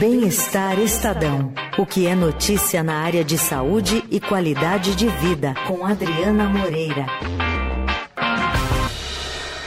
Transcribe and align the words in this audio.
Bem-Estar 0.00 0.78
Estadão. 0.78 1.52
O 1.76 1.84
que 1.84 2.06
é 2.06 2.14
notícia 2.14 2.82
na 2.82 3.02
área 3.02 3.22
de 3.22 3.36
saúde 3.36 4.02
e 4.10 4.18
qualidade 4.18 4.96
de 4.96 5.06
vida, 5.06 5.52
com 5.68 5.84
Adriana 5.84 6.48
Moreira. 6.48 7.04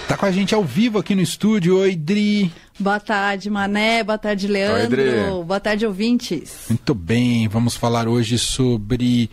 Tá 0.07 0.17
com 0.17 0.25
a 0.25 0.31
gente 0.31 0.55
ao 0.55 0.63
vivo 0.63 0.97
aqui 0.97 1.13
no 1.13 1.21
estúdio. 1.21 1.77
Oi, 1.77 1.95
Dri. 1.95 2.51
Boa 2.79 2.99
tarde, 2.99 3.47
Mané. 3.47 4.03
Boa 4.03 4.17
tarde, 4.17 4.47
Leandro. 4.47 4.99
Oi, 5.03 5.43
Boa 5.45 5.59
tarde, 5.59 5.85
ouvintes. 5.85 6.65
Muito 6.67 6.95
bem, 6.95 7.47
vamos 7.47 7.75
falar 7.75 8.07
hoje 8.07 8.39
sobre 8.39 9.29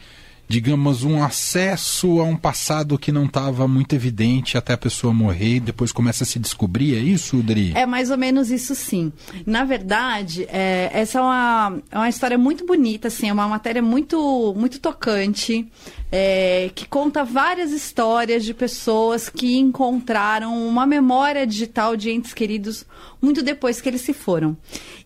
digamos, 0.51 1.05
um 1.05 1.23
acesso 1.23 2.19
a 2.21 2.25
um 2.25 2.37
passado 2.37 2.99
que 2.99 3.13
não 3.13 3.27
estava 3.27 3.69
muito 3.69 3.95
evidente 3.95 4.59
até 4.59 4.73
a 4.73 4.77
pessoa 4.77 5.15
morrer 5.15 5.55
e 5.55 5.61
depois 5.61 5.93
começa 5.93 6.25
a 6.25 6.27
se 6.27 6.41
descobrir, 6.41 6.97
é 6.97 6.99
isso, 6.99 7.41
Dri? 7.41 7.71
É 7.77 7.87
mais 7.87 8.11
ou 8.11 8.19
menos 8.19 8.51
isso 8.51 8.75
sim. 8.75 9.13
Na 9.47 9.63
verdade, 9.63 10.49
é, 10.51 10.91
essa 10.93 11.21
é 11.21 11.23
uma, 11.23 11.79
é 11.93 11.97
uma 11.97 12.09
história 12.09 12.37
muito 12.37 12.67
bonita, 12.67 13.07
assim, 13.07 13.29
é 13.29 13.33
uma 13.33 13.47
matéria 13.47 13.81
muito, 13.81 14.53
muito 14.59 14.81
tocante 14.81 15.69
é, 16.13 16.71
que 16.75 16.87
conta 16.87 17.25
várias 17.25 17.71
histórias 17.71 18.45
de 18.45 18.53
pessoas 18.53 19.29
que 19.29 19.57
encontraram 19.57 20.67
uma 20.67 20.87
memória 20.87 21.47
digital 21.47 21.97
de 21.97 22.11
entes 22.11 22.35
queridos 22.35 22.85
muito 23.23 23.43
depois 23.43 23.81
que 23.81 23.89
eles 23.89 24.01
se 24.01 24.13
foram. 24.13 24.57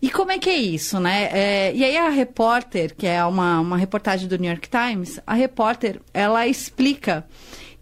E 0.01 0.09
como 0.09 0.31
é 0.31 0.39
que 0.39 0.49
é 0.49 0.57
isso, 0.57 0.99
né? 0.99 1.29
É, 1.31 1.75
e 1.75 1.83
aí 1.83 1.97
a 1.97 2.09
repórter, 2.09 2.95
que 2.95 3.05
é 3.05 3.23
uma, 3.23 3.59
uma 3.59 3.77
reportagem 3.77 4.27
do 4.27 4.37
New 4.37 4.49
York 4.49 4.67
Times, 4.69 5.19
a 5.27 5.33
repórter, 5.33 6.01
ela 6.13 6.47
explica 6.47 7.25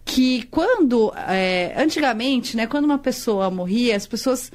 que 0.06 0.44
quando, 0.52 1.14
é, 1.30 1.74
antigamente, 1.78 2.58
né, 2.58 2.68
quando 2.68 2.86
uma 2.86 2.98
pessoa 2.98 3.50
morria, 3.50 3.96
as 3.96 4.06
pessoas 4.06 4.52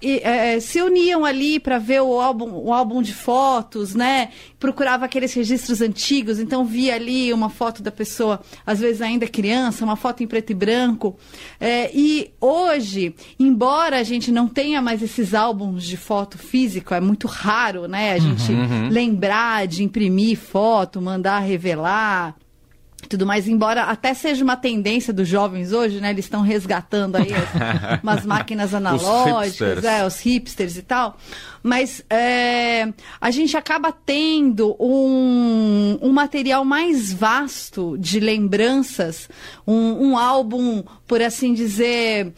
e, 0.00 0.20
é, 0.22 0.60
se 0.60 0.80
uniam 0.82 1.24
ali 1.24 1.58
para 1.58 1.78
ver 1.78 2.02
o 2.02 2.20
álbum, 2.20 2.52
o 2.52 2.72
álbum 2.72 3.00
de 3.00 3.14
fotos, 3.14 3.94
né? 3.94 4.28
Procurava 4.58 5.04
aqueles 5.04 5.32
registros 5.32 5.80
antigos, 5.80 6.38
então 6.38 6.64
via 6.64 6.94
ali 6.94 7.32
uma 7.32 7.48
foto 7.48 7.82
da 7.82 7.90
pessoa, 7.90 8.40
às 8.66 8.80
vezes 8.80 9.00
ainda 9.00 9.26
criança, 9.26 9.84
uma 9.84 9.96
foto 9.96 10.22
em 10.22 10.26
preto 10.26 10.50
e 10.50 10.54
branco. 10.54 11.16
É, 11.58 11.90
e 11.94 12.30
hoje, 12.40 13.14
embora 13.38 13.98
a 13.98 14.02
gente 14.02 14.30
não 14.30 14.48
tenha 14.48 14.82
mais 14.82 15.02
esses 15.02 15.34
álbuns 15.34 15.84
de 15.84 15.96
foto 15.96 16.36
físico, 16.36 16.92
é 16.92 17.00
muito 17.00 17.26
raro, 17.26 17.88
né? 17.88 18.12
A 18.12 18.18
gente 18.18 18.52
uhum. 18.52 18.88
lembrar 18.90 19.66
de 19.66 19.82
imprimir 19.82 20.36
foto, 20.36 21.00
mandar 21.00 21.38
revelar 21.40 22.36
tudo 23.08 23.26
mais, 23.26 23.46
embora 23.46 23.84
até 23.84 24.14
seja 24.14 24.42
uma 24.42 24.56
tendência 24.56 25.12
dos 25.12 25.28
jovens 25.28 25.72
hoje, 25.72 26.00
né? 26.00 26.10
Eles 26.10 26.24
estão 26.24 26.42
resgatando 26.42 27.16
aí 27.16 27.28
as, 27.32 28.02
umas 28.02 28.26
máquinas 28.26 28.74
analógicas, 28.74 29.36
os 29.36 29.44
hipsters. 29.44 29.84
É, 29.84 30.06
os 30.06 30.20
hipsters 30.20 30.76
e 30.76 30.82
tal. 30.82 31.16
Mas 31.62 32.04
é, 32.08 32.92
a 33.20 33.30
gente 33.30 33.56
acaba 33.56 33.92
tendo 33.92 34.76
um, 34.78 35.98
um 36.00 36.12
material 36.12 36.64
mais 36.64 37.12
vasto 37.12 37.96
de 37.98 38.20
lembranças, 38.20 39.28
um, 39.66 40.08
um 40.08 40.18
álbum, 40.18 40.82
por 41.06 41.20
assim 41.20 41.54
dizer, 41.54 42.32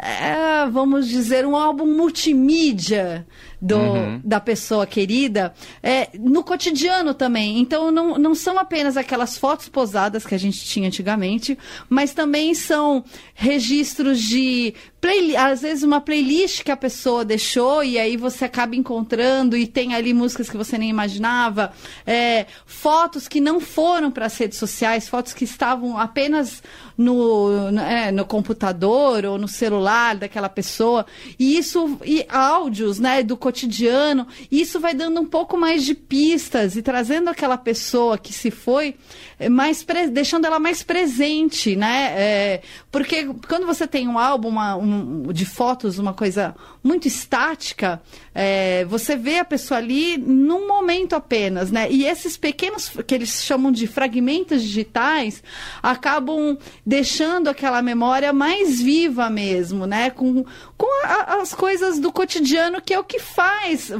é, 0.00 0.68
vamos 0.70 1.08
dizer, 1.08 1.44
um 1.46 1.56
álbum 1.56 1.86
multimídia 1.86 3.26
do, 3.60 3.76
uhum. 3.76 4.20
da 4.24 4.40
pessoa 4.40 4.86
querida, 4.86 5.52
é, 5.82 6.08
no 6.18 6.42
cotidiano 6.42 7.14
também. 7.14 7.58
Então, 7.58 7.90
não, 7.90 8.18
não 8.18 8.34
são 8.34 8.58
apenas 8.58 8.96
aquelas 8.96 9.36
fotos 9.36 9.68
posadas 9.68 10.24
que 10.24 10.34
a 10.34 10.38
gente 10.38 10.64
tinha 10.64 10.88
antigamente, 10.88 11.58
mas 11.88 12.12
também 12.12 12.54
são 12.54 13.04
registros 13.34 14.20
de 14.20 14.74
play, 15.00 15.36
às 15.36 15.62
vezes 15.62 15.82
uma 15.82 16.00
playlist 16.00 16.62
que 16.62 16.70
a 16.70 16.76
pessoa 16.76 17.24
deixou 17.24 17.84
e 17.84 17.98
aí 17.98 18.16
você 18.16 18.44
acaba 18.44 18.74
encontrando 18.74 19.56
e 19.56 19.66
tem 19.66 19.94
ali 19.94 20.12
músicas 20.12 20.50
que 20.50 20.56
você 20.56 20.76
nem 20.76 20.90
imaginava, 20.90 21.72
é, 22.06 22.46
fotos 22.66 23.28
que 23.28 23.40
não 23.40 23.60
foram 23.60 24.10
para 24.10 24.26
as 24.26 24.36
redes 24.36 24.58
sociais, 24.58 25.08
fotos 25.08 25.32
que 25.32 25.44
estavam 25.44 25.96
apenas 25.98 26.62
no, 26.96 27.70
no, 27.70 27.80
é, 27.80 28.10
no, 28.10 28.24
computador 28.24 29.24
ou 29.24 29.38
no 29.38 29.46
celular 29.46 30.16
daquela 30.16 30.48
pessoa 30.48 31.06
e 31.38 31.56
isso 31.56 31.98
e 32.04 32.26
áudios, 32.28 32.98
né, 32.98 33.22
do 33.22 33.36
cotidiano, 33.48 34.26
isso 34.52 34.78
vai 34.78 34.92
dando 34.92 35.18
um 35.20 35.24
pouco 35.24 35.56
mais 35.56 35.82
de 35.82 35.94
pistas 35.94 36.76
e 36.76 36.82
trazendo 36.82 37.30
aquela 37.30 37.56
pessoa 37.56 38.18
que 38.18 38.30
se 38.30 38.50
foi 38.50 38.94
é, 39.38 39.48
mais 39.48 39.86
deixando 40.10 40.46
ela 40.46 40.58
mais 40.58 40.82
presente, 40.82 41.74
né? 41.74 42.12
É, 42.14 42.62
porque 42.92 43.24
quando 43.48 43.66
você 43.66 43.86
tem 43.86 44.06
um 44.06 44.18
álbum 44.18 44.48
uma, 44.48 44.76
um, 44.76 45.32
de 45.32 45.46
fotos, 45.46 45.98
uma 45.98 46.12
coisa 46.12 46.54
muito 46.82 47.08
estática, 47.08 48.02
é, 48.34 48.84
você 48.84 49.16
vê 49.16 49.38
a 49.38 49.44
pessoa 49.44 49.78
ali 49.78 50.18
num 50.18 50.66
momento 50.66 51.14
apenas, 51.14 51.70
né? 51.70 51.90
E 51.90 52.04
esses 52.04 52.36
pequenos, 52.36 52.90
que 53.06 53.14
eles 53.14 53.42
chamam 53.42 53.72
de 53.72 53.86
fragmentos 53.86 54.62
digitais, 54.62 55.42
acabam 55.82 56.58
deixando 56.84 57.48
aquela 57.48 57.80
memória 57.80 58.32
mais 58.32 58.80
viva 58.80 59.30
mesmo, 59.30 59.86
né? 59.86 60.10
Com, 60.10 60.44
com 60.76 61.06
a, 61.06 61.40
as 61.40 61.54
coisas 61.54 61.98
do 61.98 62.12
cotidiano, 62.12 62.82
que 62.82 62.92
é 62.92 62.98
o 62.98 63.04
que 63.04 63.18
faz 63.38 63.92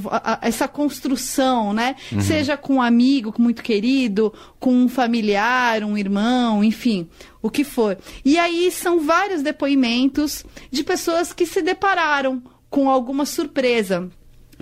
essa 0.42 0.66
construção, 0.66 1.72
né? 1.72 1.94
Uhum. 2.10 2.20
Seja 2.20 2.56
com 2.56 2.74
um 2.74 2.82
amigo 2.82 3.32
muito 3.38 3.62
querido, 3.62 4.34
com 4.58 4.74
um 4.74 4.88
familiar, 4.88 5.84
um 5.84 5.96
irmão, 5.96 6.64
enfim 6.64 7.08
o 7.40 7.48
que 7.48 7.62
for. 7.62 7.96
E 8.24 8.36
aí 8.36 8.68
são 8.68 8.98
vários 8.98 9.42
depoimentos 9.42 10.44
de 10.72 10.82
pessoas 10.82 11.32
que 11.32 11.46
se 11.46 11.62
depararam 11.62 12.42
com 12.68 12.90
alguma 12.90 13.24
surpresa. 13.24 14.10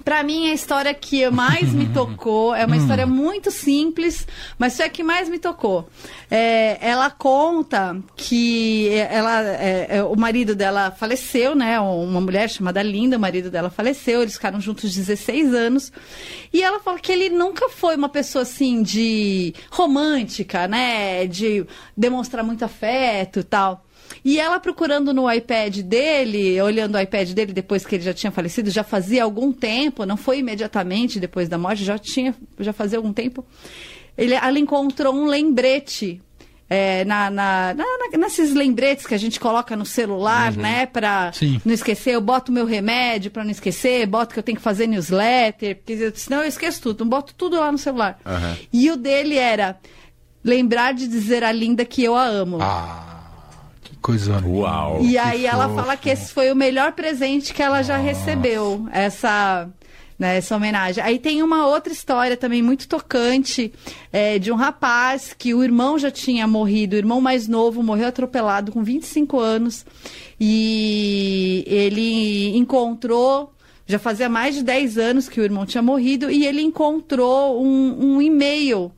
Para 0.06 0.22
mim, 0.22 0.49
a 0.49 0.55
história 0.55 0.94
que 0.94 1.28
mais 1.31 1.72
me 1.72 1.87
tocou 1.93 2.55
é 2.55 2.65
uma 2.65 2.77
história 2.77 3.05
muito 3.05 3.50
simples, 3.50 4.25
mas 4.56 4.77
foi 4.77 4.87
a 4.87 4.89
que 4.89 5.03
mais 5.03 5.28
me 5.28 5.37
tocou. 5.37 5.89
É, 6.31 6.78
ela 6.81 7.11
conta 7.11 8.00
que 8.15 8.89
ela, 9.11 9.43
é, 9.43 9.97
é, 9.97 10.05
o 10.05 10.15
marido 10.15 10.55
dela 10.55 10.93
faleceu, 10.93 11.56
né? 11.56 11.81
Uma 11.81 12.21
mulher 12.21 12.49
chamada 12.49 12.81
Linda, 12.84 13.16
o 13.16 13.21
marido 13.21 13.50
dela 13.50 13.69
faleceu, 13.69 14.22
eles 14.22 14.34
ficaram 14.34 14.61
juntos 14.61 14.95
16 14.95 15.53
anos. 15.53 15.93
E 16.53 16.62
ela 16.62 16.78
fala 16.78 17.00
que 17.00 17.11
ele 17.11 17.28
nunca 17.28 17.69
foi 17.69 17.97
uma 17.97 18.09
pessoa 18.09 18.43
assim 18.43 18.84
de 18.84 19.55
romântica, 19.72 20.69
né? 20.69 21.27
De 21.27 21.66
demonstrar 21.97 22.45
muito 22.45 22.65
afeto 22.65 23.41
e 23.41 23.43
tal. 23.43 23.84
E 24.27 24.41
ela 24.41 24.59
procurando 24.59 25.15
no 25.15 25.33
iPad 25.33 25.83
dele, 25.83 26.61
olhando 26.61 26.97
o 26.97 27.01
iPad 27.01 27.31
dele 27.31 27.53
depois 27.53 27.87
que 27.87 27.95
ele 27.95 28.03
já 28.03 28.13
tinha 28.13 28.33
falecido, 28.33 28.69
já 28.73 28.83
fazia 28.83 29.23
algum 29.23 29.53
tempo, 29.53 30.05
não 30.05 30.17
foi 30.17 30.41
imediatamente 30.41 31.21
depois 31.21 31.49
da 31.49 31.57
morte, 31.57 31.85
já 31.85 31.97
tinha, 31.97 32.35
já 32.59 32.73
fazia 32.73 32.99
algum 32.99 33.13
tempo. 33.13 33.47
Ele, 34.19 34.35
ela 34.35 34.59
encontrou 34.59 35.15
um 35.15 35.27
lembrete 35.27 36.21
é, 36.69 37.05
na, 37.05 37.31
na, 37.31 37.73
na, 37.73 37.85
nesses 38.19 38.53
lembretes 38.53 39.07
que 39.07 39.15
a 39.15 39.19
gente 39.19 39.39
coloca 39.39 39.77
no 39.77 39.87
celular, 39.87 40.53
uhum. 40.57 40.61
né? 40.61 40.87
Pra 40.87 41.31
Sim. 41.33 41.61
não 41.65 41.73
esquecer, 41.73 42.17
eu 42.17 42.21
boto 42.21 42.51
meu 42.51 42.67
remédio 42.67 43.31
para 43.31 43.45
não 43.45 43.53
esquecer, 43.53 44.09
boto 44.09 44.35
que 44.35 44.41
eu 44.41 44.43
tenho 44.43 44.59
que 44.59 44.65
fazer 44.65 44.89
newsletter, 44.89 45.77
porque 45.77 46.13
senão 46.17 46.39
eu 46.39 46.49
esqueço 46.49 46.83
tudo, 46.83 46.95
então 46.97 47.09
boto 47.09 47.33
tudo 47.33 47.61
lá 47.61 47.71
no 47.71 47.79
celular. 47.79 48.19
Uhum. 48.27 48.57
E 48.73 48.91
o 48.91 48.97
dele 48.97 49.37
era 49.37 49.79
lembrar 50.43 50.95
de 50.95 51.07
dizer 51.07 51.45
a 51.45 51.53
Linda 51.53 51.85
que 51.85 52.03
eu 52.03 52.17
a 52.17 52.25
amo. 52.25 52.59
Ah 52.61 53.16
coisa 54.06 54.41
Uau! 54.47 55.03
E 55.03 55.19
aí 55.19 55.43
fofo. 55.43 55.53
ela 55.53 55.69
fala 55.75 55.97
que 55.97 56.09
esse 56.09 56.33
foi 56.33 56.53
o 56.53 56.55
melhor 56.55 56.93
presente 56.93 57.53
que 57.53 57.61
ela 57.61 57.83
já 57.83 57.97
recebeu, 57.97 58.87
essa, 58.93 59.69
né, 60.17 60.37
essa 60.37 60.55
homenagem. 60.55 61.03
Aí 61.03 61.19
tem 61.19 61.43
uma 61.43 61.67
outra 61.67 61.93
história 61.93 62.37
também 62.37 62.62
muito 62.62 62.87
tocante 62.87 63.72
é, 64.12 64.39
de 64.39 64.53
um 64.53 64.55
rapaz 64.55 65.34
que 65.37 65.53
o 65.53 65.65
irmão 65.65 65.99
já 65.99 66.09
tinha 66.09 66.47
morrido, 66.47 66.95
o 66.95 66.99
irmão 66.99 67.21
mais 67.21 67.49
novo 67.49 67.83
morreu 67.83 68.06
atropelado 68.06 68.71
com 68.71 68.84
25 68.84 69.41
anos 69.41 69.84
e 70.39 71.65
ele 71.66 72.56
encontrou 72.56 73.53
já 73.89 73.99
fazia 73.99 74.28
mais 74.28 74.55
de 74.55 74.62
10 74.62 74.99
anos 74.99 75.28
que 75.28 75.41
o 75.41 75.45
irmão 75.45 75.66
tinha 75.66 75.83
morrido 75.83 76.31
e 76.31 76.47
ele 76.47 76.61
encontrou 76.61 77.60
um, 77.60 78.15
um 78.15 78.22
e-mail. 78.22 78.92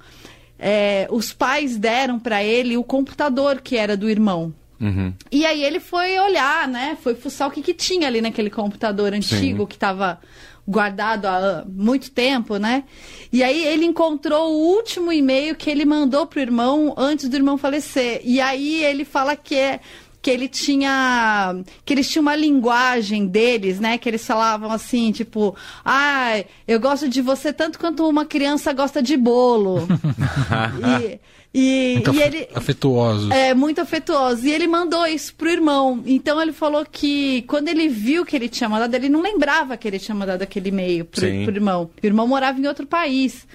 É, 0.59 1.07
os 1.11 1.33
pais 1.33 1.79
deram 1.79 2.19
para 2.19 2.43
ele 2.43 2.77
o 2.77 2.85
computador 2.85 3.61
que 3.63 3.77
era 3.77 3.97
do 3.97 4.09
irmão. 4.09 4.53
Uhum. 4.81 5.13
E 5.31 5.45
aí 5.45 5.65
ele 5.65 5.81
foi 5.81 6.19
olhar, 6.19 6.69
né? 6.69 6.97
Foi 7.03 7.15
fuçar 7.15 7.49
o 7.49 7.51
que, 7.51 7.63
que 7.63 7.75
tinha 7.75 8.07
ali 8.07 8.21
naquele 8.21 8.51
computador 8.51 9.13
antigo 9.13 9.63
Sim. 9.63 9.67
que 9.67 9.75
estava 9.75 10.21
guardado 10.67 11.25
há 11.25 11.65
muito 11.67 12.11
tempo, 12.11 12.59
né? 12.59 12.85
E 13.33 13.43
aí 13.43 13.67
ele 13.67 13.87
encontrou 13.87 14.53
o 14.53 14.77
último 14.77 15.11
e-mail 15.11 15.57
que 15.57 15.71
ele 15.71 15.87
mandou 15.87 16.27
pro 16.27 16.41
irmão 16.41 16.95
antes 16.97 17.29
do 17.29 17.37
irmão 17.37 17.57
falecer. 17.57 18.21
E 18.23 18.41
aí 18.41 18.85
ele 18.85 19.05
fala 19.05 19.35
que 19.35 19.55
é 19.55 19.81
que 20.21 20.31
ele 20.31 20.49
tinha 20.49 21.55
que 21.85 21.95
eles 21.95 22.11
tinham 22.11 22.23
uma 22.23 22.37
linguagem 22.37 23.27
deles, 23.27 23.81
né, 23.81 23.97
que 23.97 24.09
eles 24.09 24.27
falavam 24.27 24.71
assim, 24.71 25.13
tipo, 25.13 25.57
ai, 25.85 26.41
ah, 26.41 26.53
eu 26.67 26.81
gosto 26.81 27.09
de 27.09 27.23
você 27.23 27.53
tanto 27.53 27.79
quanto 27.79 28.07
uma 28.07 28.27
criança 28.27 28.73
gosta 28.73 29.01
de 29.03 29.17
bolo. 29.17 29.87
e, 31.03 31.19
e, 31.53 31.95
muito 31.95 32.15
e 32.15 32.23
ele 32.23 32.49
afetuoso. 32.55 33.33
É, 33.33 33.55
muito 33.55 33.81
afetuoso. 33.81 34.47
E 34.47 34.53
ele 34.53 34.67
mandou 34.67 35.07
isso 35.07 35.35
pro 35.35 35.49
irmão. 35.49 36.03
Então 36.07 36.41
ele 36.41 36.53
falou 36.53 36.85
que 36.85 37.43
quando 37.43 37.69
ele 37.69 37.89
viu 37.89 38.25
que 38.25 38.37
ele 38.37 38.49
tinha 38.49 38.69
mandado, 38.69 38.95
ele 38.95 39.09
não 39.09 39.23
lembrava 39.23 39.77
que 39.77 39.89
ele 39.89 39.99
tinha 39.99 40.15
mandado 40.15 40.43
aquele 40.43 40.69
e-mail 40.69 41.05
pro, 41.05 41.21
pro 41.21 41.55
irmão. 41.55 41.91
O 42.03 42.07
irmão 42.07 42.27
morava 42.27 42.61
em 42.61 42.67
outro 42.67 42.87
país. 42.87 43.47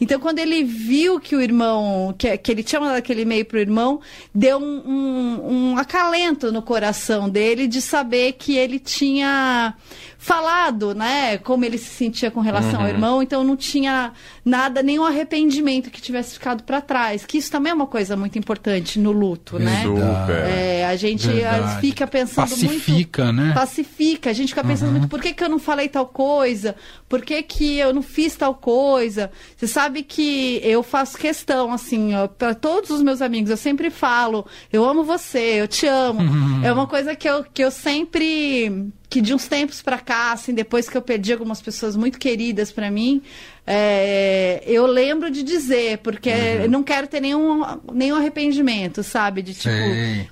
Então 0.00 0.20
quando 0.20 0.38
ele 0.38 0.62
viu 0.64 1.18
que 1.18 1.34
o 1.34 1.40
irmão, 1.40 2.14
que, 2.16 2.36
que 2.38 2.52
ele 2.52 2.62
tinha 2.62 2.80
mandado 2.80 2.98
aquele 2.98 3.22
e-mail 3.22 3.44
pro 3.44 3.58
irmão, 3.58 4.00
deu 4.34 4.58
um, 4.58 4.82
um, 4.86 5.52
um 5.52 5.78
acalento 5.78 6.52
no 6.52 6.62
coração 6.62 7.28
dele 7.28 7.66
de 7.66 7.80
saber 7.80 8.32
que 8.34 8.56
ele 8.56 8.78
tinha 8.78 9.74
falado, 10.20 10.94
né, 10.94 11.38
como 11.38 11.64
ele 11.64 11.78
se 11.78 11.90
sentia 11.90 12.30
com 12.30 12.40
relação 12.40 12.80
uhum. 12.80 12.86
ao 12.86 12.88
irmão, 12.88 13.22
então 13.22 13.44
não 13.44 13.56
tinha 13.56 14.12
nada, 14.44 14.82
nenhum 14.82 15.04
arrependimento 15.04 15.90
que 15.90 16.02
tivesse 16.02 16.34
ficado 16.34 16.64
para 16.64 16.80
trás. 16.80 17.24
Que 17.24 17.38
isso 17.38 17.50
também 17.50 17.70
é 17.70 17.74
uma 17.74 17.86
coisa 17.86 18.16
muito 18.16 18.36
importante 18.36 18.98
no 18.98 19.12
luto, 19.12 19.58
né? 19.60 19.82
Super. 19.82 20.44
É, 20.44 20.86
a 20.86 20.96
gente 20.96 21.28
Verdade. 21.28 21.80
fica 21.80 22.06
pensando 22.06 22.48
pacifica, 22.50 23.26
muito... 23.26 23.40
né? 23.40 23.54
Pacifica, 23.54 24.30
a 24.30 24.32
gente 24.32 24.48
fica 24.48 24.64
pensando 24.64 24.88
uhum. 24.88 24.98
muito, 24.98 25.08
por 25.08 25.20
que, 25.20 25.32
que 25.32 25.42
eu 25.42 25.48
não 25.48 25.58
falei 25.58 25.88
tal 25.88 26.06
coisa? 26.06 26.74
Por 27.08 27.22
que, 27.22 27.40
que 27.42 27.78
eu 27.78 27.94
não 27.94 28.02
fiz 28.02 28.34
tal 28.34 28.54
coisa? 28.54 29.30
Você 29.56 29.68
sabe 29.68 29.87
que 30.02 30.60
eu 30.62 30.82
faço 30.82 31.16
questão, 31.16 31.72
assim, 31.72 32.10
para 32.36 32.54
todos 32.54 32.90
os 32.90 33.02
meus 33.02 33.22
amigos, 33.22 33.50
eu 33.50 33.56
sempre 33.56 33.90
falo, 33.90 34.46
eu 34.72 34.84
amo 34.84 35.04
você, 35.04 35.60
eu 35.60 35.68
te 35.68 35.86
amo. 35.86 36.20
Uhum. 36.20 36.64
É 36.64 36.72
uma 36.72 36.86
coisa 36.86 37.14
que 37.14 37.28
eu, 37.28 37.44
que 37.44 37.62
eu 37.62 37.70
sempre 37.70 38.90
que 39.08 39.22
de 39.22 39.32
uns 39.32 39.48
tempos 39.48 39.80
para 39.80 39.98
cá, 39.98 40.32
assim, 40.32 40.52
depois 40.52 40.88
que 40.88 40.96
eu 40.96 41.00
perdi 41.00 41.32
algumas 41.32 41.62
pessoas 41.62 41.96
muito 41.96 42.18
queridas 42.18 42.70
para 42.70 42.90
mim, 42.90 43.22
é, 43.66 44.62
eu 44.66 44.86
lembro 44.86 45.30
de 45.30 45.42
dizer, 45.42 45.98
porque 45.98 46.30
uhum. 46.30 46.70
não 46.70 46.82
quero 46.82 47.06
ter 47.06 47.20
nenhum, 47.20 47.62
nenhum 47.92 48.16
arrependimento, 48.16 49.02
sabe? 49.02 49.40
De 49.42 49.54
tipo, 49.54 49.74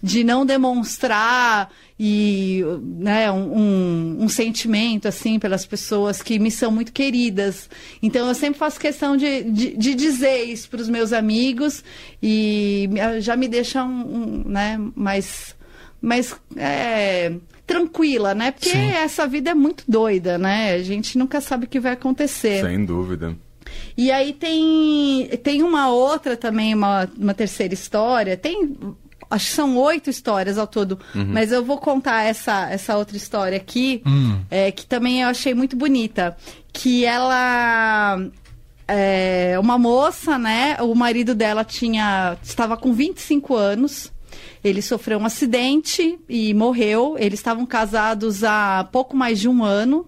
de 0.03 0.25
não 0.25 0.45
demonstrar 0.45 1.71
e 1.99 2.63
né, 2.83 3.31
um, 3.31 3.59
um, 3.59 4.17
um, 4.25 4.29
sentimento 4.29 5.09
assim 5.09 5.39
pelas 5.39 5.65
pessoas 5.65 6.21
que 6.21 6.39
me 6.39 6.51
são 6.51 6.71
muito 6.71 6.93
queridas. 6.93 7.71
Então 8.03 8.29
eu 8.29 8.35
sempre 8.35 8.59
faço 8.59 8.79
questão 8.79 9.17
de, 9.17 9.43
de, 9.45 9.77
de 9.77 9.95
dizer 9.95 10.45
isso 10.45 10.69
para 10.69 10.83
os 10.83 10.89
meus 10.89 11.15
amigos 11.15 11.83
e 12.23 12.91
já 13.21 13.37
me 13.37 13.49
deixa 13.49 13.83
um, 13.83 14.45
um 14.45 14.49
né, 14.49 14.79
mais, 14.95 15.57
mais 16.03 16.35
é, 16.57 17.33
tranquila, 17.67 18.35
né? 18.35 18.53
Porque 18.53 18.71
Sim. 18.71 18.91
essa 18.91 19.27
vida 19.27 19.51
é 19.51 19.55
muito 19.55 19.85
doida, 19.89 20.39
né? 20.39 20.75
A 20.75 20.83
gente 20.83 21.19
nunca 21.19 21.41
sabe 21.41 21.67
o 21.67 21.69
que 21.69 21.81
vai 21.81 21.93
acontecer. 21.93 22.63
Sem 22.63 22.85
dúvida. 22.85 23.37
E 23.97 24.11
aí 24.13 24.33
tem, 24.33 25.29
tem 25.43 25.63
uma 25.63 25.89
outra 25.89 26.37
também, 26.37 26.75
uma, 26.75 27.09
uma 27.19 27.35
terceira 27.35 27.75
história. 27.75 28.37
Tem 28.37 28.77
acho 29.31 29.47
que 29.47 29.53
são 29.53 29.77
oito 29.79 30.09
histórias 30.09 30.59
ao 30.59 30.67
todo, 30.67 30.99
uhum. 31.15 31.27
mas 31.29 31.51
eu 31.51 31.65
vou 31.65 31.79
contar 31.79 32.23
essa, 32.23 32.71
essa 32.71 32.97
outra 32.97 33.17
história 33.17 33.57
aqui, 33.57 34.03
uhum. 34.07 34.41
é, 34.51 34.71
que 34.71 34.87
também 34.87 35.23
eu 35.23 35.29
achei 35.29 35.55
muito 35.55 35.77
bonita. 35.77 36.37
Que 36.73 37.05
ela. 37.05 38.19
É, 38.89 39.57
uma 39.59 39.77
moça, 39.77 40.39
né? 40.39 40.77
O 40.81 40.95
marido 40.95 41.35
dela 41.35 41.65
tinha. 41.65 42.37
estava 42.43 42.77
com 42.77 42.93
25 42.93 43.57
anos. 43.57 44.13
Ele 44.63 44.83
sofreu 44.83 45.19
um 45.19 45.25
acidente 45.25 46.19
e 46.29 46.53
morreu. 46.55 47.17
Eles 47.19 47.39
estavam 47.39 47.67
casados 47.67 48.43
há 48.45 48.89
pouco 48.91 49.17
mais 49.17 49.41
de 49.41 49.49
um 49.49 49.63
ano. 49.63 50.07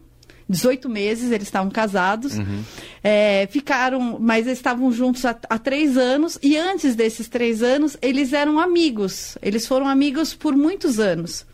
18 0.48 0.88
meses 0.88 1.30
eles 1.30 1.46
estavam 1.46 1.70
casados. 1.70 2.38
Uhum. 2.38 2.62
É, 3.04 3.46
ficaram, 3.50 4.18
mas 4.18 4.46
eles 4.46 4.58
estavam 4.58 4.90
juntos 4.90 5.24
há, 5.24 5.36
há, 5.48 5.58
três 5.58 5.96
anos. 5.96 6.38
E 6.42 6.56
antes 6.56 6.94
desses 6.94 7.28
três 7.28 7.62
anos, 7.62 7.96
eles 8.00 8.32
eram 8.32 8.58
amigos. 8.58 9.36
Eles 9.42 9.66
foram 9.66 9.86
amigos 9.86 10.34
por 10.34 10.56
muitos 10.56 10.98
anos. 10.98 11.46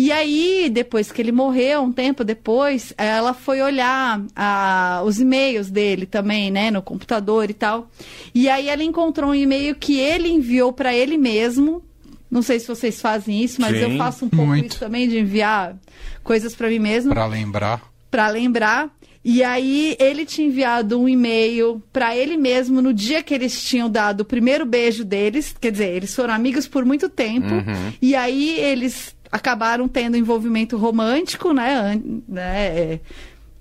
E 0.00 0.12
aí, 0.12 0.70
depois 0.70 1.10
que 1.10 1.20
ele 1.20 1.32
morreu, 1.32 1.82
um 1.82 1.90
tempo 1.90 2.22
depois, 2.22 2.94
ela 2.96 3.34
foi 3.34 3.60
olhar 3.60 4.22
a, 4.36 5.02
os 5.04 5.18
e-mails 5.18 5.70
dele 5.70 6.06
também, 6.06 6.52
né, 6.52 6.70
no 6.70 6.80
computador 6.80 7.50
e 7.50 7.54
tal. 7.54 7.90
E 8.32 8.48
aí 8.48 8.68
ela 8.68 8.84
encontrou 8.84 9.30
um 9.30 9.34
e-mail 9.34 9.74
que 9.74 9.98
ele 9.98 10.28
enviou 10.28 10.72
para 10.72 10.94
ele 10.94 11.18
mesmo, 11.18 11.82
não 12.30 12.42
sei 12.42 12.60
se 12.60 12.66
vocês 12.66 13.00
fazem 13.00 13.42
isso, 13.42 13.60
mas 13.60 13.76
Sim, 13.76 13.92
eu 13.92 13.98
faço 13.98 14.24
um 14.24 14.28
pouco 14.28 14.46
muito. 14.46 14.70
isso 14.70 14.78
também 14.78 15.08
de 15.08 15.18
enviar 15.18 15.76
coisas 16.22 16.54
para 16.54 16.68
mim 16.68 16.78
mesmo. 16.78 17.12
Para 17.12 17.26
lembrar. 17.26 17.82
Para 18.10 18.28
lembrar. 18.28 18.90
E 19.24 19.42
aí 19.42 19.96
ele 19.98 20.24
tinha 20.24 20.46
enviado 20.46 20.98
um 20.98 21.08
e-mail 21.08 21.82
para 21.92 22.16
ele 22.16 22.36
mesmo 22.36 22.80
no 22.80 22.94
dia 22.94 23.22
que 23.22 23.34
eles 23.34 23.62
tinham 23.62 23.90
dado 23.90 24.20
o 24.20 24.24
primeiro 24.24 24.64
beijo 24.64 25.04
deles. 25.04 25.54
Quer 25.60 25.72
dizer, 25.72 25.88
eles 25.88 26.14
foram 26.14 26.32
amigos 26.32 26.66
por 26.66 26.84
muito 26.84 27.08
tempo. 27.08 27.52
Uhum. 27.52 27.92
E 28.00 28.14
aí 28.14 28.58
eles 28.58 29.14
acabaram 29.30 29.86
tendo 29.88 30.16
envolvimento 30.16 30.76
romântico, 30.76 31.52
né? 31.52 32.00
né? 32.26 33.00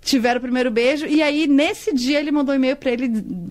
Tiveram 0.07 0.37
o 0.37 0.41
primeiro 0.41 0.71
beijo 0.71 1.05
e 1.05 1.21
aí 1.21 1.47
nesse 1.47 1.93
dia 1.93 2.19
ele 2.19 2.31
mandou 2.31 2.53
um 2.53 2.55
e-mail 2.55 2.77
para 2.77 2.91
ele 2.91 3.09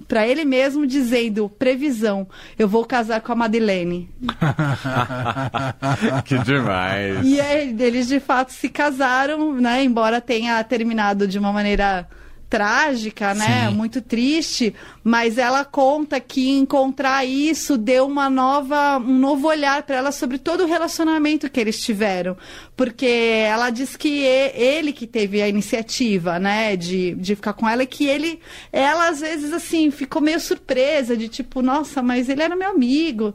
para 0.09 0.27
ele 0.27 0.45
mesmo 0.45 0.87
dizendo 0.87 1.51
previsão 1.51 2.27
eu 2.59 2.67
vou 2.67 2.85
casar 2.85 3.21
com 3.21 3.33
a 3.33 3.37
Madeleine. 3.37 4.11
Que 6.25 6.39
demais. 6.39 7.25
E 7.25 7.41
aí, 7.41 7.77
eles 7.79 8.09
de 8.09 8.19
fato 8.19 8.53
se 8.53 8.69
casaram 8.69 9.53
né 9.55 9.85
embora 9.85 10.21
tenha 10.21 10.63
terminado 10.65 11.29
de 11.29 11.39
uma 11.39 11.53
maneira 11.53 12.09
trágica, 12.49 13.35
né? 13.35 13.69
Sim. 13.69 13.75
Muito 13.75 14.01
triste, 14.01 14.75
mas 15.03 15.37
ela 15.37 15.65
conta 15.65 16.21
que 16.21 16.51
encontrar 16.51 17.25
isso 17.25 17.77
deu 17.77 18.07
uma 18.07 18.31
nova, 18.31 18.99
um 18.99 19.19
novo 19.19 19.49
olhar 19.49 19.83
para 19.83 19.97
ela 19.97 20.13
sobre 20.13 20.39
todo 20.39 20.65
o 20.65 20.67
relacionamento 20.67 21.51
que 21.51 21.61
eles 21.61 21.81
tiveram, 21.81 22.37
porque 22.77 23.07
ela 23.07 23.71
diz 23.71 23.97
que 23.97 24.21
ele 24.21 24.93
que 24.93 25.07
teve 25.07 25.43
a 25.43 25.49
iniciativa, 25.49 26.39
né, 26.39 26.77
de, 26.77 27.15
de 27.15 27.35
ficar 27.35 27.53
com 27.53 27.69
ela, 27.69 27.83
e 27.83 27.87
que 27.87 28.07
ele, 28.07 28.41
ela 28.73 29.09
às 29.09 29.21
vezes 29.21 29.53
assim 29.53 29.91
ficou 29.91 30.23
meio 30.23 30.39
surpresa 30.39 31.17
de 31.17 31.29
tipo, 31.29 31.63
nossa, 31.63 32.03
mas 32.03 32.29
ele 32.29 32.43
era 32.43 32.55
meu 32.55 32.71
amigo 32.71 33.35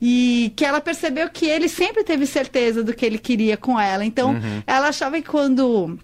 e 0.00 0.52
que 0.56 0.64
ela 0.64 0.80
percebeu 0.80 1.28
que 1.28 1.46
ele 1.46 1.68
sempre 1.68 2.02
teve 2.02 2.26
certeza 2.26 2.82
do 2.82 2.94
que 2.94 3.04
ele 3.04 3.18
queria 3.18 3.56
com 3.56 3.78
ela. 3.78 4.04
Então, 4.04 4.30
uhum. 4.30 4.62
ela 4.66 4.88
achava 4.88 5.20
que 5.20 5.28
quando 5.28 5.98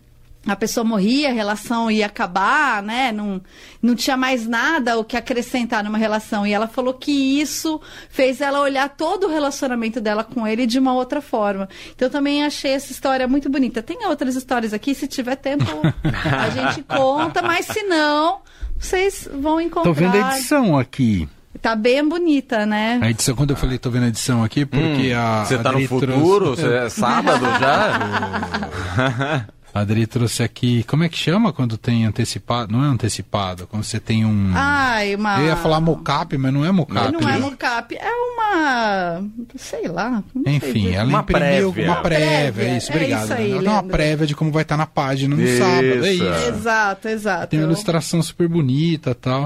a 0.46 0.54
pessoa 0.54 0.84
morria, 0.84 1.30
a 1.30 1.32
relação 1.32 1.90
ia 1.90 2.06
acabar, 2.06 2.82
né? 2.82 3.10
Não, 3.10 3.40
não 3.82 3.94
tinha 3.94 4.16
mais 4.16 4.46
nada 4.46 4.96
o 4.98 5.04
que 5.04 5.16
acrescentar 5.16 5.82
numa 5.82 5.98
relação. 5.98 6.46
E 6.46 6.52
ela 6.52 6.68
falou 6.68 6.94
que 6.94 7.40
isso 7.40 7.80
fez 8.08 8.40
ela 8.40 8.60
olhar 8.60 8.88
todo 8.90 9.26
o 9.26 9.30
relacionamento 9.30 10.00
dela 10.00 10.22
com 10.22 10.46
ele 10.46 10.66
de 10.66 10.78
uma 10.78 10.94
outra 10.94 11.20
forma. 11.20 11.68
Então 11.94 12.08
também 12.08 12.44
achei 12.44 12.72
essa 12.72 12.92
história 12.92 13.26
muito 13.26 13.50
bonita. 13.50 13.82
Tem 13.82 14.06
outras 14.06 14.36
histórias 14.36 14.72
aqui, 14.72 14.94
se 14.94 15.08
tiver 15.08 15.36
tempo 15.36 15.64
a 16.04 16.50
gente 16.50 16.82
conta, 16.84 17.42
mas 17.42 17.66
se 17.66 17.82
não, 17.82 18.40
vocês 18.78 19.28
vão 19.40 19.60
encontrar. 19.60 19.90
Tô 19.90 19.94
vendo 19.94 20.16
a 20.16 20.36
edição 20.36 20.78
aqui. 20.78 21.28
Tá 21.60 21.74
bem 21.74 22.06
bonita, 22.06 22.66
né? 22.66 23.00
A 23.02 23.10
edição, 23.10 23.34
quando 23.34 23.50
eu 23.50 23.56
falei, 23.56 23.78
tô 23.78 23.90
vendo 23.90 24.04
a 24.04 24.08
edição 24.08 24.44
aqui, 24.44 24.64
porque 24.66 25.12
hum, 25.12 25.18
a. 25.18 25.44
Você 25.44 25.58
tá 25.58 25.72
no 25.72 25.80
futuro? 25.88 26.54
Trouxe... 26.54 26.66
É 26.66 26.88
sábado 26.90 27.44
já? 27.58 29.48
A 29.76 29.80
Adri 29.80 30.06
trouxe 30.06 30.42
aqui, 30.42 30.82
como 30.84 31.04
é 31.04 31.08
que 31.10 31.18
chama 31.18 31.52
quando 31.52 31.76
tem 31.76 32.06
antecipado? 32.06 32.72
Não 32.72 32.82
é 32.82 32.86
antecipado, 32.86 33.66
quando 33.66 33.84
você 33.84 34.00
tem 34.00 34.24
um. 34.24 34.52
Ai, 34.54 35.14
uma. 35.14 35.38
Eu 35.38 35.48
ia 35.48 35.56
falar 35.56 35.82
mocap, 35.82 36.34
mas 36.38 36.50
não 36.50 36.64
é 36.64 36.72
mocap. 36.72 37.12
Não 37.12 37.28
é 37.28 37.38
mocap, 37.38 37.94
é 37.94 38.10
uma. 38.10 39.22
Sei 39.54 39.86
lá. 39.86 40.24
Enfim, 40.46 40.84
sei 40.84 40.94
ela 40.94 41.10
uma 41.10 41.20
imprimiu 41.20 41.74
prévia. 41.74 41.92
uma 41.92 42.00
prévia, 42.00 42.52
prévia. 42.52 42.76
isso, 42.78 42.90
obrigado. 42.90 43.20
É 43.20 43.24
isso 43.24 43.32
aí, 43.34 43.50
ela 43.50 43.60
tem 43.60 43.68
uma 43.70 43.82
prévia 43.82 44.26
de 44.26 44.34
como 44.34 44.50
vai 44.50 44.62
estar 44.62 44.78
na 44.78 44.86
página 44.86 45.36
no 45.36 45.42
isso. 45.42 45.58
sábado, 45.58 46.06
é 46.06 46.12
isso. 46.14 46.48
Exato, 46.48 47.08
exato. 47.08 47.46
Tem 47.48 47.60
uma 47.60 47.66
ilustração 47.66 48.22
super 48.22 48.48
bonita 48.48 49.10
e 49.10 49.14
tal. 49.14 49.44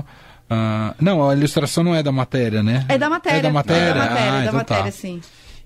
Uh, 0.49 0.94
não, 1.00 1.28
a 1.28 1.34
ilustração 1.34 1.82
não 1.82 1.92
é 1.92 2.04
da 2.04 2.12
matéria, 2.12 2.62
né? 2.62 2.87
É 2.88 2.96
da 2.96 3.10
matéria. 3.10 3.38
É 3.38 3.42
da 3.42 3.50
matéria? 3.50 3.82
É 3.82 3.94
da 3.94 3.99
matéria, 3.99 4.22
ah, 4.22 4.26
é 4.26 4.30
da 4.30 4.44
então 4.44 4.54
matéria 4.54 4.84
tá. 4.84 4.90
sim. 4.92 5.20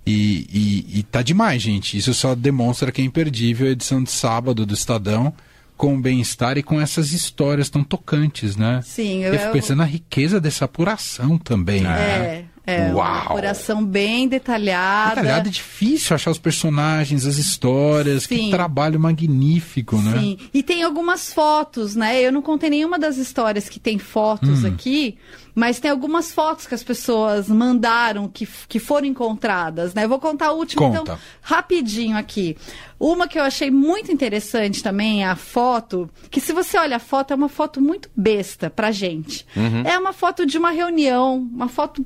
E, 0.07 0.47
e, 0.53 0.99
e 0.99 1.03
tá 1.03 1.23
demais, 1.23 1.63
gente. 1.63 1.97
Isso 1.97 2.13
só 2.13 2.35
demonstra 2.35 2.93
que 2.93 3.01
é 3.01 3.05
imperdível 3.05 3.69
a 3.69 3.71
edição 3.71 4.03
de 4.03 4.11
sábado 4.11 4.67
do 4.67 4.75
Estadão 4.75 5.33
com 5.77 6.01
bem-estar 6.01 6.57
e 6.57 6.63
com 6.63 6.81
essas 6.81 7.13
histórias 7.13 7.69
tão 7.69 7.83
tocantes, 7.83 8.57
né? 8.57 8.81
Sim, 8.85 9.25
eu, 9.25 9.35
eu 9.35 9.41
fico 9.41 9.53
pensando 9.53 9.79
na 9.79 9.85
riqueza 9.85 10.41
dessa 10.41 10.67
apuração 10.67 11.37
também. 11.37 11.81
Né? 11.81 12.45
É. 12.67 12.77
É 12.77 12.85
uma 12.87 12.95
Uau! 12.95 13.23
apuração 13.27 13.85
bem 13.85 14.27
detalhada. 14.27 15.17
Detalhado 15.17 15.49
é 15.49 15.53
difícil 15.53 16.15
achar 16.15 16.31
os 16.31 16.39
personagens, 16.39 17.27
as 17.27 17.37
histórias. 17.37 18.27
Que 18.27 18.37
Sim. 18.37 18.51
trabalho 18.51 18.99
magnífico, 18.99 19.97
né? 19.99 20.19
Sim, 20.19 20.39
e 20.53 20.63
tem 20.63 20.83
algumas 20.83 21.33
fotos, 21.33 21.95
né? 21.95 22.21
Eu 22.23 22.33
não 22.33 22.41
contei 22.43 22.71
nenhuma 22.71 22.99
das 22.99 23.17
histórias 23.19 23.69
que 23.69 23.79
tem 23.79 23.99
fotos 23.99 24.65
Hum. 24.65 24.69
aqui, 24.69 25.17
mas 25.55 25.79
tem 25.79 25.91
algumas 25.91 26.33
fotos 26.33 26.67
que 26.67 26.75
as 26.75 26.83
pessoas 26.83 27.49
mandaram 27.49 28.29
que, 28.29 28.49
que 28.69 28.79
foram 28.79 29.07
encontradas, 29.07 29.93
né? 29.95 30.05
Eu 30.05 30.09
vou 30.09 30.19
contar 30.19 30.47
a 30.49 30.53
última, 30.53 30.83
Conta. 30.83 31.01
então, 31.03 31.19
rapidinho 31.43 32.17
aqui. 32.17 32.57
Uma 32.99 33.29
que 33.29 33.39
eu 33.39 33.43
achei 33.43 33.71
muito 33.71 34.11
interessante 34.11 34.83
também 34.83 35.23
é 35.23 35.27
a 35.29 35.37
foto, 35.37 36.09
que 36.31 36.41
se 36.41 36.53
você 36.53 36.79
olha 36.79 36.97
a 36.97 37.01
foto, 37.01 37.33
é 37.33 37.37
uma 37.37 37.49
foto 37.49 37.81
muito 37.81 38.09
besta 38.17 38.71
pra 38.71 38.91
gente. 38.91 39.47
É 39.85 39.99
uma 39.99 40.13
foto 40.13 40.47
de 40.47 40.57
uma 40.57 40.71
reunião, 40.71 41.37
uma 41.53 41.69
foto 41.69 42.05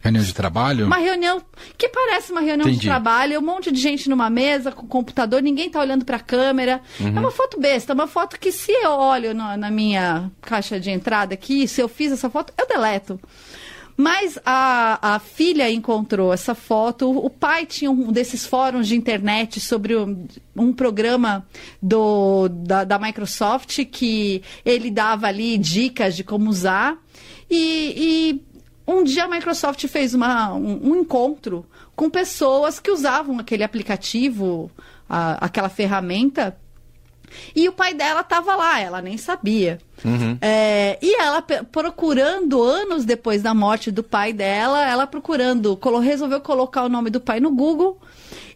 Reunião 0.00 0.22
de 0.22 0.34
trabalho? 0.34 0.86
uma 0.86 0.98
reunião 0.98 1.42
que 1.76 1.88
parece 1.88 2.30
uma 2.30 2.40
reunião 2.40 2.66
Entendi. 2.68 2.80
de 2.80 2.86
trabalho, 2.86 3.40
um 3.40 3.44
monte 3.44 3.72
de 3.72 3.80
gente 3.80 4.08
numa 4.08 4.30
mesa 4.30 4.70
com 4.70 4.86
computador, 4.86 5.42
ninguém 5.42 5.68
tá 5.68 5.80
olhando 5.80 6.04
pra 6.04 6.20
câmera. 6.20 6.80
É 7.00 7.18
uma 7.18 7.30
foto 7.30 7.58
besta, 7.58 7.92
é 7.92 7.94
uma 7.94 8.06
foto 8.06 8.38
que 8.38 8.52
se 8.52 8.70
eu 8.70 8.90
olho 8.90 9.34
na, 9.34 9.56
na 9.56 9.70
minha 9.70 10.30
caixa 10.40 10.78
de 10.78 10.90
entrada 10.90 11.34
aqui, 11.34 11.66
se 11.66 11.80
eu 11.80 11.88
fiz 11.88 12.12
essa 12.12 12.30
foto, 12.30 12.52
eu 12.56 12.68
deleto. 12.68 13.18
Mas 13.96 14.38
a, 14.44 15.14
a 15.14 15.18
filha 15.18 15.70
encontrou 15.70 16.32
essa 16.32 16.54
foto. 16.54 17.10
O 17.10 17.30
pai 17.30 17.64
tinha 17.64 17.90
um 17.90 18.12
desses 18.12 18.44
fóruns 18.44 18.86
de 18.86 18.94
internet 18.94 19.58
sobre 19.58 19.96
um, 19.96 20.26
um 20.54 20.72
programa 20.72 21.46
do, 21.82 22.46
da, 22.48 22.84
da 22.84 22.98
Microsoft 22.98 23.86
que 23.86 24.42
ele 24.64 24.90
dava 24.90 25.28
ali 25.28 25.56
dicas 25.56 26.14
de 26.14 26.22
como 26.22 26.50
usar. 26.50 26.98
E 27.50 28.42
um 28.86 29.02
dia 29.04 29.24
a 29.24 29.28
Microsoft 29.28 29.86
fez 29.88 30.14
uma, 30.14 30.52
um, 30.54 30.90
um 30.90 30.96
encontro 30.96 31.64
com 31.94 32.08
pessoas 32.10 32.78
que 32.78 32.90
usavam 32.90 33.38
aquele 33.38 33.64
aplicativo, 33.64 34.70
a- 35.08 35.44
aquela 35.44 35.68
ferramenta. 35.68 36.56
E 37.54 37.68
o 37.68 37.72
pai 37.72 37.92
dela 37.92 38.20
estava 38.20 38.54
lá, 38.54 38.80
ela 38.80 39.02
nem 39.02 39.18
sabia. 39.18 39.78
É, 40.40 40.96
e 41.02 41.20
ela 41.20 41.42
procurando, 41.42 42.62
anos 42.62 43.04
depois 43.04 43.42
da 43.42 43.52
morte 43.52 43.90
do 43.90 44.02
pai 44.02 44.32
dela, 44.32 44.84
ela 44.86 45.06
procurando, 45.06 45.78
resolveu 46.00 46.40
colocar 46.40 46.84
o 46.84 46.88
nome 46.88 47.10
do 47.10 47.20
pai 47.20 47.40
no 47.40 47.50
Google 47.50 47.98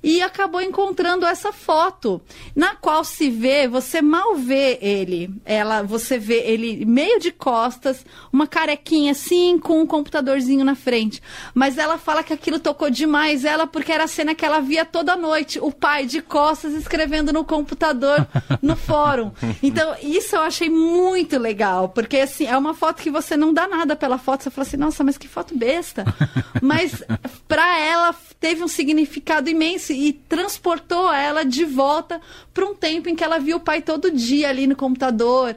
e 0.03 0.23
acabou 0.23 0.61
encontrando 0.61 1.27
essa 1.27 1.53
foto, 1.53 2.21
na 2.55 2.75
qual 2.75 3.05
se 3.05 3.31
vê, 3.31 3.69
você 3.69 4.01
mal 4.01 4.35
vê 4.35 4.79
ele. 4.81 5.31
Ela, 5.45 5.83
você 5.83 6.19
vê 6.19 6.41
ele 6.41 6.85
meio 6.85 7.19
de 7.21 7.31
costas, 7.31 8.05
uma 8.33 8.47
carequinha 8.47 9.13
assim, 9.13 9.59
com 9.59 9.81
um 9.81 9.87
computadorzinho 9.87 10.65
na 10.65 10.75
frente. 10.75 11.23
Mas 11.55 11.79
ela 11.79 11.99
fala 11.99 12.23
que 12.23 12.33
aquilo 12.33 12.59
tocou 12.59 12.91
demais 12.91 13.45
ela, 13.45 13.67
porque 13.67 13.93
era 13.93 14.05
a 14.05 14.09
cena 14.09 14.35
que 14.35 14.45
ela 14.45 14.61
via 14.61 14.85
toda 14.85 15.17
noite, 15.17 15.59
o 15.61 15.71
pai 15.71 16.07
de 16.07 16.23
costas 16.23 16.73
escrevendo 16.73 17.33
no 17.33 17.45
computador, 17.45 18.27
no 18.63 18.77
fórum. 18.77 19.33
Então, 19.63 19.95
isso 20.03 20.37
eu 20.37 20.41
achei 20.41 20.71
muito 20.71 21.39
legal, 21.39 21.89
porque 21.89 22.19
assim, 22.19 22.47
é 22.47 22.57
uma 22.57 22.75
foto 22.75 23.03
que 23.03 23.11
você 23.11 23.37
não 23.37 23.53
dá 23.53 23.69
nada 23.69 23.95
pela 23.95 24.19
foto, 24.19 24.45
você 24.45 24.51
fala 24.51 24.67
assim, 24.67 24.77
nossa, 24.77 25.05
mas 25.05 25.19
que 25.19 25.29
foto 25.29 25.57
besta. 25.57 26.05
Mas 26.63 27.03
para 27.49 27.79
ela 27.79 28.15
teve 28.41 28.65
um 28.65 28.69
significado 28.69 29.51
imenso 29.51 29.93
e 29.93 30.13
transportou 30.13 31.13
ela 31.13 31.45
de 31.45 31.65
volta 31.65 32.21
para 32.55 32.65
um 32.65 32.75
tempo 32.75 33.09
em 33.09 33.15
que 33.15 33.23
ela 33.23 33.39
viu 33.39 33.59
o 33.59 33.61
pai 33.61 33.83
todo 33.83 34.11
dia 34.11 34.49
ali 34.49 34.67
no 34.67 34.75
computador, 34.75 35.55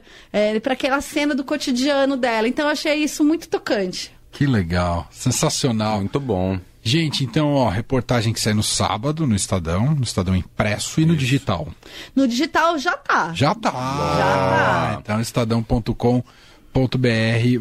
para 0.62 0.74
aquela 0.74 1.00
cena 1.00 1.34
do 1.34 1.42
cotidiano 1.42 2.16
dela. 2.16 2.46
Então 2.46 2.66
eu 2.66 2.70
achei 2.70 2.96
isso 2.96 3.24
muito 3.24 3.48
tocante. 3.48 4.14
Que 4.30 4.46
legal. 4.46 5.08
Sensacional. 5.10 5.98
Muito 5.98 6.20
bom. 6.20 6.58
Gente, 6.86 7.24
então, 7.24 7.54
ó, 7.54 7.70
reportagem 7.70 8.30
que 8.30 8.40
sai 8.40 8.52
no 8.52 8.62
sábado 8.62 9.26
no 9.26 9.34
Estadão, 9.34 9.94
no 9.94 10.02
Estadão 10.02 10.36
impresso 10.36 11.00
e 11.00 11.06
no 11.06 11.16
digital. 11.16 11.68
No 12.14 12.28
digital 12.28 12.78
já 12.78 12.94
tá. 12.94 13.32
Já 13.32 13.54
tá. 13.54 13.70
tá. 13.72 14.98
Então, 15.00 15.18
estadão.com.br, 15.18 16.22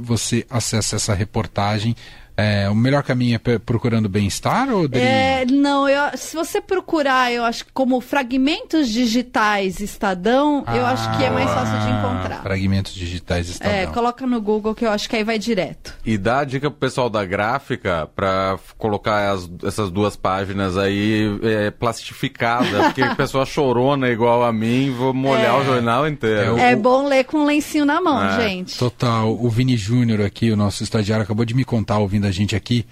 você 0.01 0.45
acessa 0.49 0.97
essa 0.97 1.13
reportagem. 1.13 1.95
É, 2.35 2.67
o 2.69 2.73
melhor 2.75 3.03
caminho 3.03 3.39
é 3.45 3.59
procurando 3.59 4.09
bem-estar 4.09 4.69
ou 4.69 4.87
Dri? 4.87 5.01
É, 5.01 5.45
não, 5.45 5.87
eu- 5.87 6.17
se 6.17 6.35
você 6.35 6.59
procurar, 6.59 7.31
eu 7.31 7.43
acho 7.43 7.65
que 7.65 7.71
como 7.71 8.01
fragmentos 8.01 8.89
digitais 8.89 9.79
Estadão, 9.79 10.63
eu 10.73 10.85
acho 10.85 11.15
que 11.17 11.23
é 11.23 11.29
mais 11.29 11.49
fácil 11.49 11.77
de 11.79 11.85
Ah, 11.87 11.99
encontrar. 11.99 12.41
Fragmentos 12.41 12.93
digitais 12.93 13.49
Estadão. 13.49 13.75
É, 13.75 13.85
coloca 13.87 14.25
no 14.25 14.41
Google 14.41 14.73
que 14.73 14.83
eu 14.85 14.89
acho 14.91 15.07
que 15.07 15.15
aí 15.15 15.23
vai 15.23 15.37
direto. 15.37 15.93
E 16.05 16.17
dá 16.17 16.39
a 16.39 16.43
dica 16.43 16.71
pro 16.71 16.79
pessoal 16.79 17.09
da 17.09 17.23
gráfica 17.23 18.09
pra 18.15 18.53
f- 18.57 18.73
colocar 18.77 19.31
as- 19.31 19.49
essas 19.63 19.91
duas 19.91 20.15
páginas 20.15 20.75
aí 20.77 21.39
é, 21.43 21.69
plastificada, 21.71 22.83
porque 22.85 23.01
a 23.01 23.13
pessoa 23.15 23.45
chorona 23.45 24.09
igual 24.09 24.43
a 24.43 24.51
mim, 24.51 24.91
vou 24.91 25.13
molhar 25.13 25.59
o 25.59 25.65
jornal 25.65 26.07
inteiro. 26.07 26.41
É 26.41 26.51
o- 26.51 26.57
É 26.57 26.75
bom 26.75 27.07
ler 27.07 27.23
com 27.25 27.37
um 27.39 27.45
lencinho 27.45 27.85
na 27.85 28.01
mão, 28.01 28.21
É, 28.23 28.41
gente. 28.49 28.77
Total. 28.77 29.31
O 29.31 29.49
Vini 29.49 29.77
Júnior 29.77 30.21
aqui, 30.21 30.51
o 30.51 30.55
nosso 30.57 30.83
estagiário, 30.83 31.23
acabou 31.23 31.45
de 31.45 31.53
me 31.53 31.63
contar, 31.63 31.99
ouvindo 31.99 32.22
a 32.27 32.31
gente 32.31 32.55
aqui, 32.55 32.85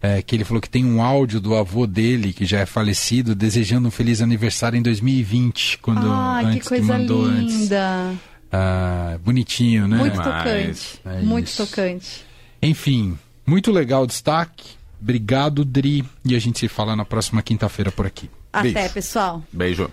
é, 0.00 0.22
que 0.22 0.36
ele 0.36 0.44
falou 0.44 0.60
que 0.60 0.70
tem 0.70 0.84
um 0.84 1.02
áudio 1.02 1.40
do 1.40 1.54
avô 1.56 1.86
dele, 1.86 2.32
que 2.32 2.44
já 2.46 2.60
é 2.60 2.66
falecido, 2.66 3.34
desejando 3.34 3.88
um 3.88 3.90
feliz 3.90 4.20
aniversário 4.22 4.76
em 4.78 4.82
2020, 4.82 5.78
quando 5.78 6.10
Ah, 6.10 6.38
que 6.40 6.46
antes 6.46 6.68
coisa 6.68 6.84
mandou 6.84 7.24
antes. 7.24 7.54
linda. 7.62 8.14
Ah, 8.50 9.18
bonitinho, 9.24 9.86
né? 9.88 9.96
Muito 9.98 10.16
Mas, 10.16 10.26
tocante. 10.26 11.00
é 11.04 11.20
muito 11.22 11.46
isso. 11.48 11.66
tocante. 11.66 12.24
Enfim, 12.62 13.18
muito 13.46 13.70
legal 13.70 14.02
o 14.04 14.06
destaque. 14.06 14.64
Obrigado, 15.00 15.64
Dri. 15.64 16.04
E 16.24 16.34
a 16.34 16.38
gente 16.38 16.58
se 16.58 16.66
fala 16.68 16.96
na 16.96 17.04
próxima 17.04 17.42
quinta-feira 17.42 17.92
por 17.92 18.06
aqui. 18.06 18.28
Até, 18.52 18.72
Beijo. 18.72 18.94
pessoal. 18.94 19.42
Beijo. 19.52 19.90